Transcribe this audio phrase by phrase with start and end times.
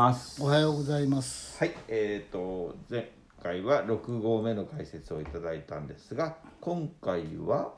[0.00, 0.42] おはようございます。
[0.42, 1.58] おはようございます。
[1.58, 3.10] はいえー、と前
[3.42, 7.74] 回は6号目の解説をいただいたんですが今回は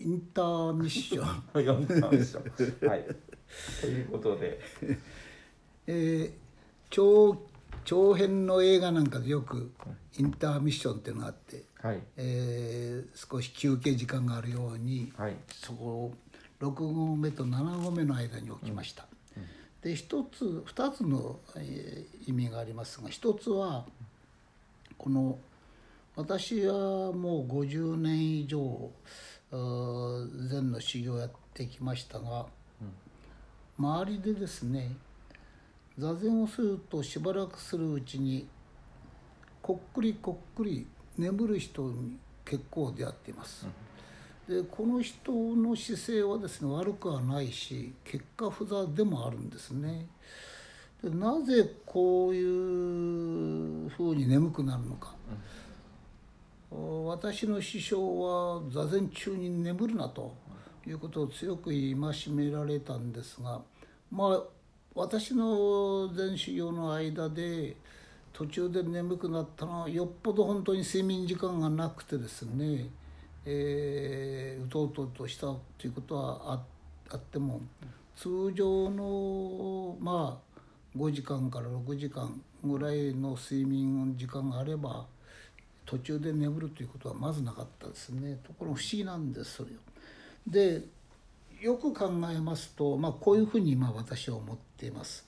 [0.00, 3.06] インターミッション、 4ターンでしたはい。
[3.80, 4.58] ということで。
[5.86, 6.32] えー
[6.90, 7.40] 長
[7.84, 9.70] 長編の映画なんかでよく
[10.18, 12.02] インターミッションっていうのがあって、はい。
[12.16, 15.36] えー少し休憩時間があるように、はい。
[15.52, 16.14] そこを
[16.58, 19.06] 6合目と7合目の間に置きました。
[19.86, 23.84] で一つ二つの、えー意味がありますが一つは
[24.98, 25.38] この
[26.16, 28.90] 私はもう50年以上
[30.50, 32.46] 禅の修行をやってきましたが、
[33.78, 34.90] 周りでですね
[35.96, 38.48] 座禅をするとしばらくするうちに
[39.62, 40.84] こっくりこっくり
[41.16, 43.68] 眠る人に結構出会っています。
[44.48, 50.06] でこの人の姿勢はですね悪くはないし結果不座でもあるんですね。
[51.02, 55.14] でなぜこういうふうに眠くなるのか、
[56.70, 60.34] 私の師匠は座禅中に眠るなと
[60.86, 61.96] いうことを強く戒
[62.30, 63.60] められたんですが
[64.10, 64.42] まあ
[64.94, 67.76] 私の禅修行の間で
[68.32, 72.88] 途中で眠くなったのはよっぽど本当に睡眠時間がなくてですね、
[73.46, 76.60] えうとうととしたということは
[77.10, 77.60] あっても
[78.16, 80.58] 通常のまあ
[80.98, 85.06] 5時間から6時間ぐらいの睡眠時間があれば
[85.84, 89.70] 途中で眠るということはまずなかったですねところ不思議なんですそれ。
[90.46, 90.82] で
[91.60, 95.24] よく考えますと、まあ、こういうふうに今私は思っています。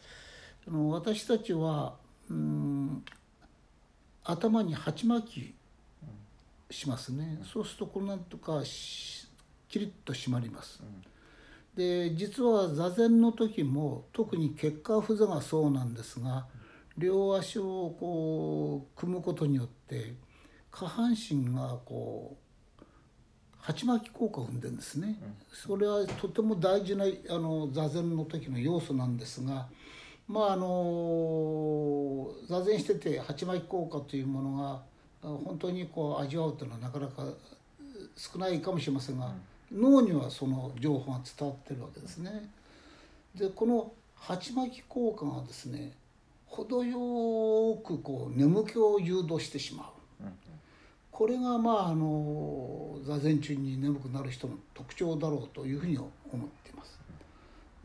[0.66, 1.94] あの私たちは
[2.28, 3.04] うん
[4.24, 5.54] 頭に鉢巻き
[6.70, 9.26] しますね、そうするとこうなんとかし
[9.68, 10.82] キリッと締まります。
[11.74, 16.46] で実は座禅の時も特に結果不座がそうなんですが
[16.96, 20.14] 両足をこう組むことによって
[20.72, 22.84] 下半身がこう
[23.58, 25.18] 鉢巻き効果を生んでるんですね、
[25.52, 29.68] それはとても大事なあの座禅の時の要素なんですが
[30.26, 34.82] まああの座禅してて鉢巻き効果というものが
[35.22, 37.24] 本当にこう味わうというのはなかなか
[38.16, 39.32] 少ないかもしれませんが、
[39.72, 42.50] 脳にはその情報が伝わってるわけですね。
[43.34, 45.92] でこの鉢巻き効果がですね
[46.46, 49.86] 程よくこう眠気を誘導してしまう。
[51.10, 56.10] これがまああの座禅中に眠くなる人の特徴だろうというふうに思っ
[56.64, 56.98] ています。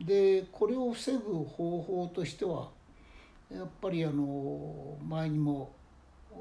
[0.00, 2.68] でこれを防ぐ方法としては
[3.52, 5.72] やっぱりあの前にも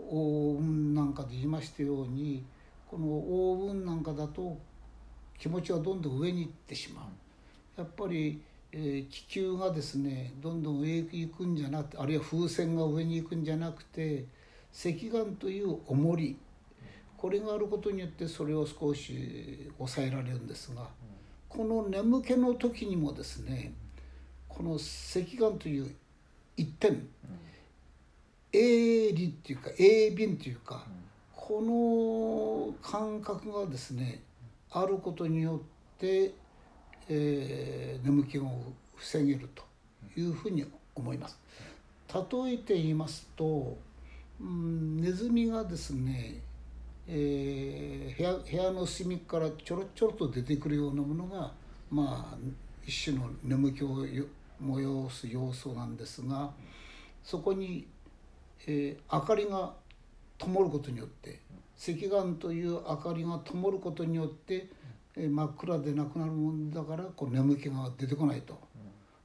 [0.09, 2.43] 大雲なんかで言いましたように
[2.87, 4.57] この大雲なんかだと
[5.39, 7.05] 気持ちはどんどん上に行ってしまう。
[7.79, 14.25] やっぱり、えー気球がですねどんどん上に行くんじゃなくてあるいは風船が上に行くんじゃなくて
[14.73, 16.37] 石岩という重り
[17.17, 20.87] これがあることによってそれを少し抑えられるんですが
[21.47, 23.73] この眠気の時にもですね
[24.47, 25.95] この石岩という
[26.57, 27.07] 一点
[28.53, 30.85] 鋭利っていうか鋭敏っていうか
[31.35, 34.21] この感覚がですね
[34.71, 36.33] あることによって、
[37.09, 38.49] えー眠気を
[38.95, 39.63] 防げると
[40.19, 40.65] いうふうに
[40.95, 41.37] 思います。
[42.13, 43.77] 例えて言いますと、
[44.39, 46.41] うん、ネズミがですね、
[47.07, 51.51] えー部屋部屋の隅からちょろちょろと出てくるようなものが
[51.91, 52.37] まあ
[52.85, 54.25] 一種の眠気をよ
[54.63, 56.51] 催す要素なんですが
[57.23, 57.87] そこに、
[58.67, 59.73] えー明かりが
[60.37, 61.39] 灯ることによって
[61.77, 64.69] 石岩という明かりが灯ることによって、
[65.15, 68.59] えー真っ暗でなくなるもんだからこう眠気が出てこないと、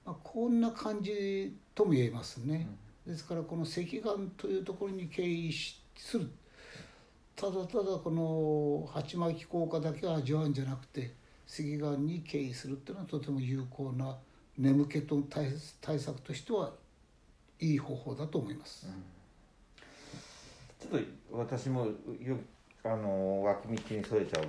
[0.04, 2.68] まあ、こんな感じとも言えますね。
[3.06, 6.30] ですからこの石岩というところに敬意しする。
[7.34, 11.14] ただただこの鉢巻き効果だけは味わうんじゃなくて
[11.46, 14.16] 石岩に敬意するっていうのはとても有効な
[14.58, 16.72] 眠気と対対策としては
[17.60, 18.86] いい方法だと思います。
[20.80, 21.86] ちょっと私も
[22.20, 22.36] よ
[22.84, 24.44] あの脇道にそれちゃう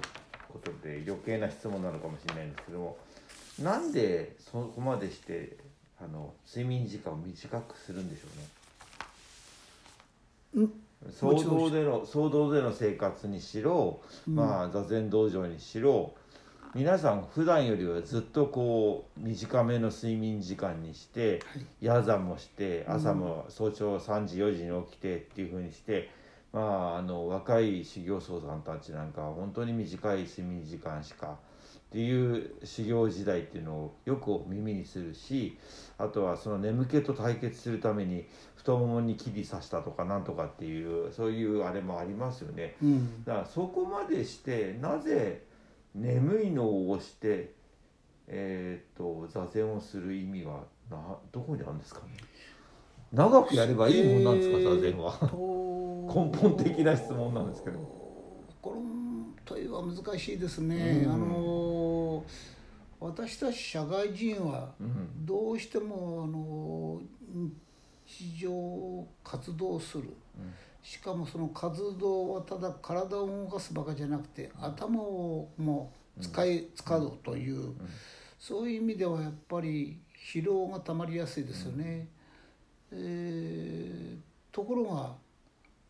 [0.51, 2.97] ことで余計な質問なのかもしれないんですけども
[3.61, 5.57] なんでそこまでして
[6.01, 8.27] あの睡眠時間を短くするんでしょ
[10.55, 10.65] うね？
[10.65, 10.71] うん？
[11.11, 16.13] 騒動での騒動での生活にしろ、まあ座禅道場にしろ
[16.75, 21.41] 皆さん普段よりはずっとこう短めの睡眠時間にして、
[21.81, 26.09] 夜座もして朝も早朝3時4時に起きてっていうふうにして、
[26.51, 31.37] まああの若い修行僧さんたちなんかは本当に短い睡眠時間しか
[31.89, 35.57] っていう修行時代っていうのをよく耳にするし
[35.97, 42.75] あとはその眠気と対決するために太ももに切り刺したとかなんとかっていうそういうあれもありますよね。
[42.81, 45.43] うんだからそこまでしてなぜ
[45.95, 47.53] 眠いのを押して、
[48.27, 50.61] えー、と座禅をする意味は
[50.91, 50.97] な
[51.31, 52.13] どこにあるんですかね？
[53.11, 55.11] 長くやればいいもんなんですか、えー座禅は。
[55.13, 55.27] と
[56.07, 57.79] 根本的な質問なんですけど。
[58.61, 61.11] この問いは難しいですね、うん。
[61.11, 62.25] あの
[62.99, 65.25] 私たち社会人はうん。
[65.25, 67.01] どうしてもあの
[68.05, 70.03] 日常活動する。
[70.37, 70.53] うん。
[70.81, 75.91] しかもその活動はただ体を動かすばかじゃなくて頭をも
[76.21, 77.73] 使い、使うという、
[78.39, 79.99] そういう意味ではやっぱり
[80.33, 82.07] 疲労がたまりやすいですよね。
[82.91, 84.19] えー
[84.51, 85.15] ところが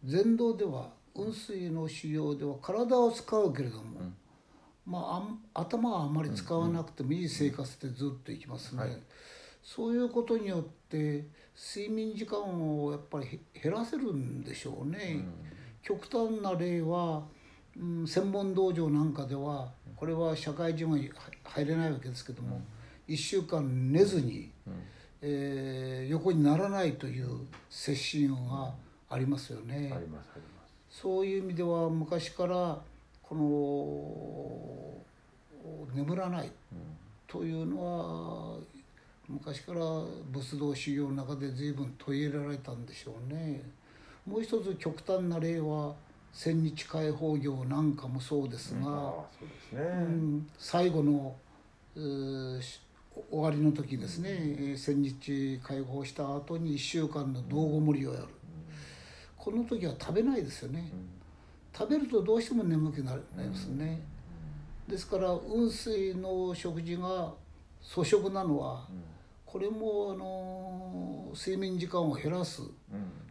[0.04, 4.16] 禅道では雲水の修行では体を使うけれども、ん。
[4.86, 8.82] まあ頭はあまり使わなくてもいい生活でずっといきますね。
[8.82, 8.92] はい。
[9.64, 11.26] そういうことによって
[11.56, 12.40] 睡眠時間
[12.84, 15.26] をやっぱりへ減らせるんでしょうね。
[15.82, 17.24] 極端な例は、
[17.78, 20.98] うん、専門道場なんかではこれは社会人は
[21.44, 22.62] 入れないわけですけども、
[23.08, 24.52] 1週間寝ずに、
[25.22, 27.28] えー横にならないという
[27.70, 28.74] 接心が
[29.10, 29.92] ありますよね。
[29.94, 31.02] ありますあります。
[31.02, 32.80] そういう意味では昔から
[33.22, 33.44] この
[35.94, 36.52] 眠らない
[37.28, 38.58] というのは
[39.28, 39.80] 昔から
[40.32, 43.62] 仏道修行の中で随分取り入れられたんでしょうね。
[44.26, 45.94] もう一つ極端な例は
[46.34, 49.82] 千日解放業なんかもそうですが、うですね。
[49.82, 51.36] うん最後の
[51.96, 52.00] う
[53.32, 58.28] 終わりの時ですね、えー千日解放した後に1週間の道後盛りをやる、
[59.38, 60.92] この時は食べないですよね、
[61.78, 64.02] 食べるとどうしても眠くなりますね、
[64.88, 67.34] ですから雲水の食事が
[67.82, 68.88] 粗食なのは、
[69.46, 72.74] これもあの睡眠時間を減らすうん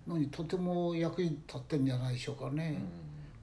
[0.06, 2.82] のにとても役に立ってんじゃないでしょうかね、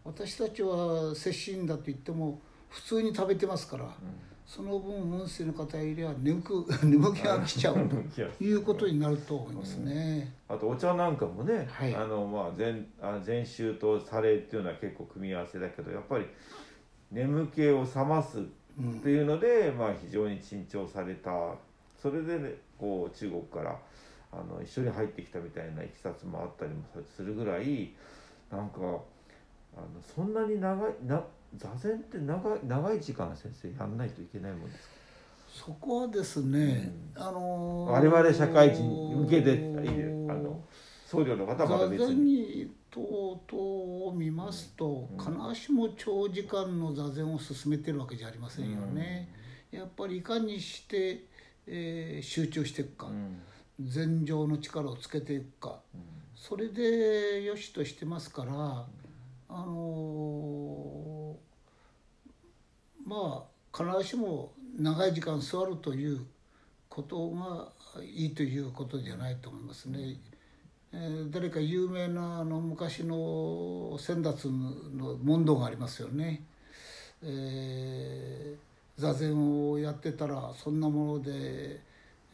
[0.03, 2.39] 私たちは摂心だと言っても
[2.69, 3.95] 普通に食べてますから、
[4.45, 10.33] その分雲水の方よりは眠く眠気が来ちゃうということになると思いますね。
[10.47, 11.95] あとお茶なんかもね、はい。
[11.95, 16.25] あのまあ禅あ禅宗と茶霊っていうのは結構組み合わせだけどやっぱり
[17.11, 18.41] 眠気を覚ますっ
[19.01, 21.31] ていうので、まあ非常に珍重された。
[21.99, 23.75] それで、ね、こう中国から
[24.31, 26.83] あの一緒に入ってきたみたいないきさつもあったりも
[27.15, 27.93] するぐらい
[28.51, 29.01] なんかあの
[30.15, 31.23] そんなに長いな
[31.57, 34.95] 座禅って長い長い時間先生やんないといけないもんですか？
[35.65, 38.83] そこはですね、あのー我々社会人
[39.21, 39.59] 向けでいい
[40.29, 40.61] あの
[41.07, 42.23] 僧侶の方はまだ座禅別に。
[42.23, 49.29] に等々を見ますと、必ずしも長時間の座禅を進めてるわけじゃありませんよね。
[49.69, 51.25] やっぱりいかにして、
[51.67, 53.41] えー集中していくか、うん。
[53.81, 55.81] 禅情の力をつけていくか、
[56.35, 58.85] それでよしとしてますから、あ
[59.49, 60.64] のー
[63.05, 66.25] まあ必ずしも長い時間座るという
[66.89, 67.69] ことが
[68.03, 70.19] いいということじゃないと思いますね。
[70.93, 76.43] えー誰か有名なあの昔の先達の問答がありますよね。
[77.23, 81.81] えー座禅をやってたらそんなもので、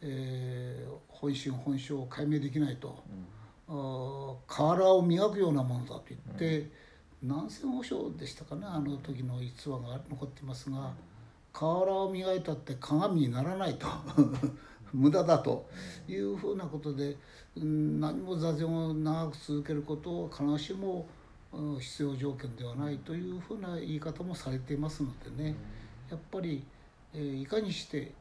[0.00, 3.02] えー本心本性を解明できないと、
[3.68, 6.70] あー瓦を磨くようなものだと言って、
[7.22, 10.92] 南仙和尚でしたかねあの時の逸話が残ってますが
[11.52, 13.86] 瓦を磨いたって鏡にならないと
[14.92, 15.68] 無駄だと
[16.08, 17.16] いうふうなことで、
[17.56, 21.06] 何も座禅を長く続けることは必ずしも
[21.80, 25.54] 必要条件ではないというふうな言い方もされていますのでね
[26.10, 26.62] やっぱり、
[27.14, 28.12] いかにして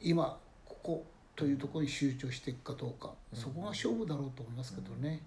[0.00, 5.22] 今ここというところに集中していくかどうかそこが勝負だろうと思いますけどね。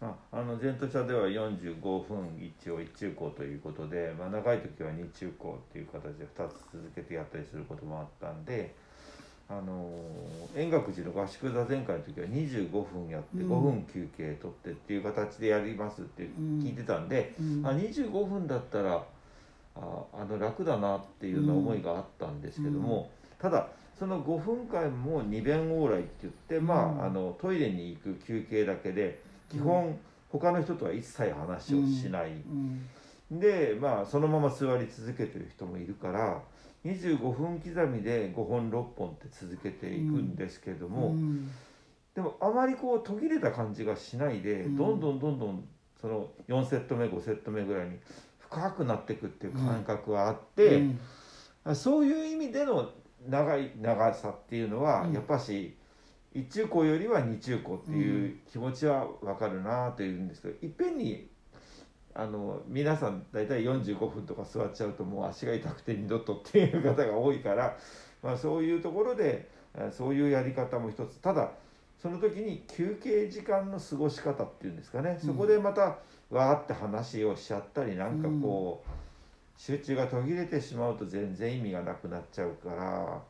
[0.00, 8.74] ああの禅と茶では45分一応一中校ということで、まあ、長い時は二中校っていう形で2つ続けてやったりすることもあったんで、
[9.48, 13.50] あのー円覚寺の合宿座禅会の時は25分やってうん。
[13.50, 17.66] 5分休憩取ってっていう形でやりますって聞いてたんで、うん。
[17.66, 19.02] あ25分だったら
[19.76, 27.00] ああの楽だなっていうような思いがあったんですけども、ただその5分間も二弁往来って言って、まうん。
[27.02, 29.98] ああのトイレに行く休憩だけで基本、
[30.30, 32.86] 他の人とは一切話をしない、うん
[33.28, 36.40] でまあそのまま座り続けてる人もいるから
[36.84, 41.50] 25分刻みで5本6本って続けていくんですけども、うん
[42.14, 45.68] でもあまりこう途切れた感じがしないで、うんどんどんどんどん
[46.00, 47.98] その4セット目5セット目ぐらいに
[48.38, 50.82] 深くなっていくっていう感覚があって、
[51.64, 51.76] うん。
[51.76, 52.90] そういう意味での
[53.28, 55.12] 長い長さっていうのは、うん。
[55.12, 55.75] やっぱし
[56.36, 61.28] 一中高よりは二中高っていう気持ちは分かるなというんですけど、いっぺんに
[62.14, 67.78] あの皆さん大体45分とか座っちゃうともう足が痛くて二度とっていう方が多いから、
[68.22, 71.20] まあ、そういうところでえーそういうやり方も一つ。
[71.20, 71.52] ただ
[71.98, 75.18] その時に休憩時間の過ごし方っていうんですかね。
[75.18, 75.98] そこでまた
[76.30, 78.90] わーって話をしちゃったりなんかこう、
[79.56, 83.22] 集中が途切れてしまうと全然意味がなくなっちゃうから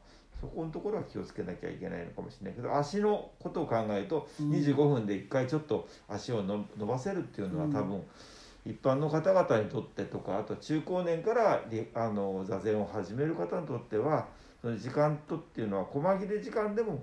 [0.47, 8.03] そこのところは気をつけなきゃいけないのかもしれないけど足のことを考えるとうん25分で1回ちょっと足をの伸ばせるっていうのはうん多分
[8.65, 14.27] 一般の方々にとってとかあと中高年からりあの座禅を始める方にとっては
[14.61, 17.03] その時間とっていうのは細切れ時間でも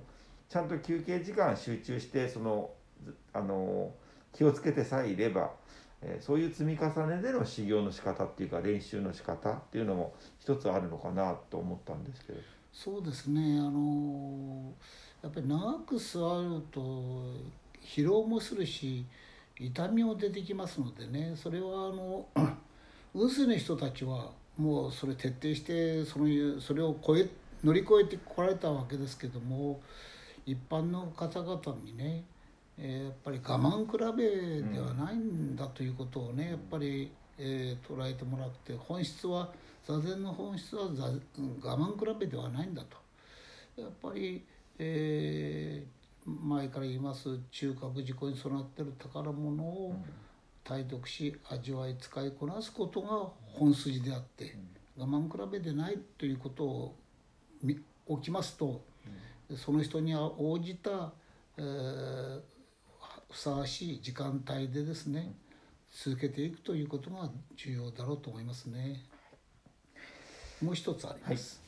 [0.50, 2.70] ちゃんと休憩時間集中してその
[3.04, 3.92] ずあの
[4.34, 5.52] 気をつけてさえいれば、
[6.02, 12.40] えーそういう積み重ねでの修行の仕方っていうか練習の仕方っていうのも一つあるのかなと思ったんですけど。
[12.74, 13.60] そうですね。
[13.60, 14.74] あの
[15.22, 17.24] やっぱり長く座ると
[17.82, 19.06] 疲労もするし
[19.60, 21.34] 痛みも出てきますのでね。
[21.36, 22.26] それはあの
[23.14, 27.30] 渦の人たちはもうそれ徹底してそのそれを超え
[27.64, 29.80] 乗り越えてこられたわけですけども
[30.46, 32.24] 一般の方々にね、
[32.78, 39.50] やっぱり我慢比べではないんだということをねやっぱり、え捉えてもらって本質は
[39.86, 41.12] 座禅の本質は座う
[41.42, 42.98] ん我慢比べではないんだと。
[43.82, 44.46] やっぱり、
[44.80, 49.94] えー前から言います中核自己に備わってる宝物を
[50.64, 53.28] 体得し味わい使いこなすことが
[53.60, 54.56] 本筋であって
[54.98, 56.96] 我慢比べでないということを
[57.62, 57.82] み起
[58.22, 58.86] きますと
[59.58, 61.12] その人に応じた、
[61.58, 62.40] えー
[63.30, 65.34] ふさわしい時間帯でですね
[65.92, 69.02] 続けていくということが重要だろうと思いますね。
[70.64, 71.62] もう一つあります。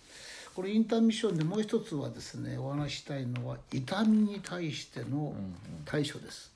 [0.56, 5.36] これインターミッションでもう一つはですねお話ししたいのは痛みに対しての
[5.84, 6.54] 対処です。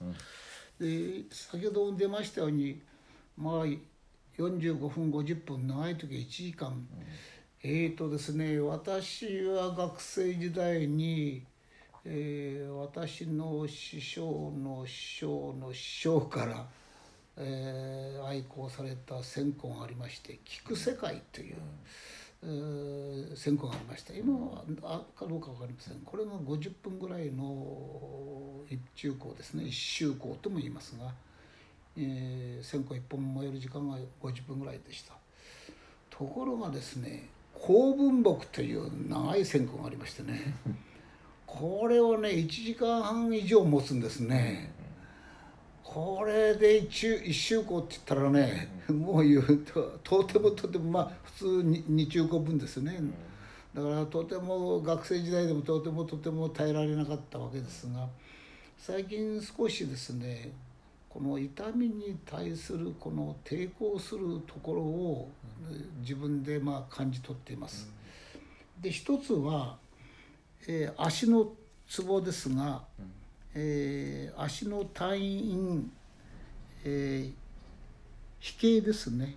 [0.80, 2.82] で先ほど出ましたように
[3.38, 3.66] まあ
[4.38, 6.88] 45分50分長い時は1時間、
[7.62, 11.44] えーとですね私は学生時代に、
[12.06, 16.66] えー私の師匠の師匠の師匠から、
[17.36, 21.56] えー愛好された線香がありまして「聞く世界」という、
[22.44, 24.14] えー線香がありました。
[24.14, 25.96] 今はあかどうか分かりません。
[26.06, 29.66] これが50分ぐらいの一中香ですね。
[29.66, 31.14] 一周香とも言いますが、
[31.98, 35.14] えー線香一本燃える時間が50分ぐらいでした。
[36.10, 40.56] ところがですね公文木という長い線香がありましてね
[41.46, 44.72] これをね1時間半以上持つんですね。
[45.92, 53.02] これで一周一周香って言ったらねもう言うととてもとてもまあ普通に二中香分ですね。
[53.74, 58.08] だからとても学生時代でもとてもとても耐えられなかったわけですが
[58.78, 60.52] 最近少しですね
[61.10, 65.32] この痛みに対するこの抵抗するところを
[66.02, 67.90] 自分でまあ感じ取っています。
[68.80, 69.78] で一つは、
[70.68, 71.52] えー足の
[71.88, 72.84] ツボですが、
[73.56, 75.92] えー足の退院、
[76.84, 77.34] えー
[78.40, 79.36] 飛型ですね。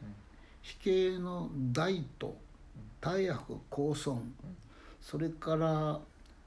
[0.62, 2.36] 飛型の大と
[3.00, 4.32] 大白高尊。
[5.00, 6.00] それから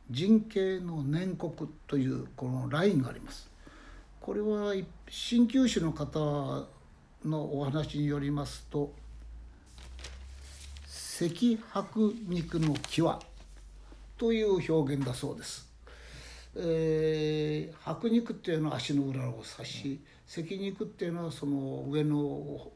[0.10, 3.50] 人形の年刻というこのラインがあります。
[4.22, 4.74] これは
[5.08, 6.66] 鍼灸師の方
[7.26, 8.94] のお話によりますと
[11.18, 13.20] 赤白肉の際
[14.18, 15.68] という表現だそうです、
[16.58, 22.72] え白肉っていうのは足の裏を指し赤肉っていうのはその上の方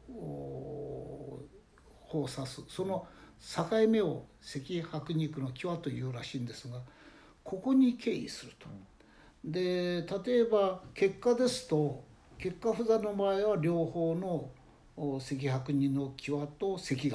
[2.12, 3.06] を指すその
[3.40, 6.80] 境目を赤白肉の際というらしいんですが
[7.42, 8.68] ここに敬意すると。
[9.42, 12.04] で例えば結果ですと
[12.36, 14.50] 結果札の場合は両方の
[14.96, 17.10] 赤白二の際と赤眼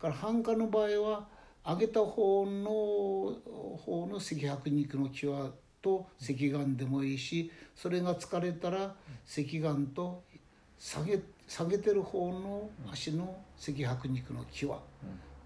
[0.00, 1.28] から半花の場合は
[1.70, 3.36] 上げた方の
[3.78, 8.96] 方の赤白肉の際と赤眼でもいいしそれが疲れたら
[9.26, 10.22] 赤眼と
[10.78, 14.80] 下げ下げてる方の足の赤白肉の際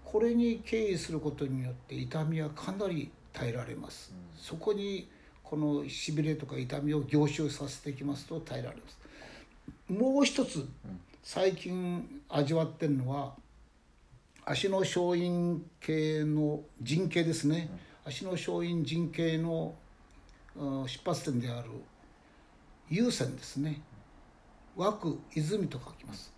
[0.03, 5.09] これに敬意することによって痛みはかなり耐えられます、そこに
[5.43, 8.97] このしびれとか痛みを凝集させていきますと耐えられます。
[9.89, 10.65] もう一つ
[11.21, 13.33] 最近味わってるのは
[14.47, 17.67] 足の小陰系の陣形ですね、
[18.05, 19.73] 足の小陰陣形の
[20.55, 21.69] うん出発点である
[22.89, 23.81] 有線ですね。
[24.75, 26.31] 枠泉と書きます。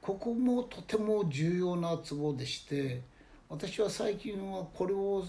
[0.00, 3.02] ここもとても重要なツボでして
[3.48, 5.24] 私は最近はこれを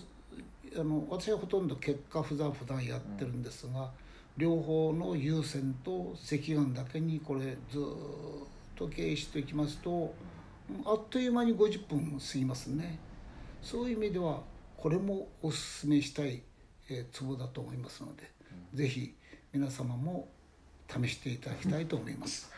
[0.80, 3.92] あの私はほとんど結果不断不断やってるんですが、
[4.38, 7.82] 両方の優先と赤眼だけにこれずっ
[8.76, 10.14] と経営していきますと
[10.86, 13.00] あっという間に50分過ぎますね
[13.62, 14.42] そういう意味では
[14.76, 16.42] これもおすすめしたい、
[16.90, 18.32] えー、ツボだと思いますので、
[18.74, 19.16] うん、ぜひ
[19.54, 20.30] 皆様も
[20.88, 22.52] 試していただきたいと思います。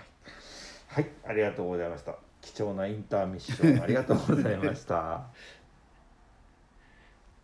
[0.87, 2.17] はい、ありがとうございました。
[2.41, 5.27] 貴重なインターミッションありがとうございました。